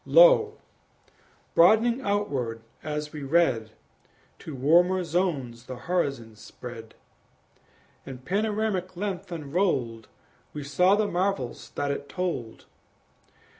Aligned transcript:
Lo! 0.03 0.57
broadening 1.53 2.01
outward 2.01 2.63
as 2.81 3.13
we 3.13 3.21
read, 3.21 3.69
To 4.39 4.55
warmer 4.55 5.03
zones 5.03 5.67
the 5.67 5.75
horizon 5.75 6.35
spread; 6.35 6.95
In 8.03 8.17
panoramic 8.17 8.97
length 8.97 9.31
unrolled 9.31 10.07
We 10.53 10.63
saw 10.63 10.95
the 10.95 11.05
marvels 11.07 11.69
that 11.75 11.91
it 11.91 12.09
told. 12.09 12.65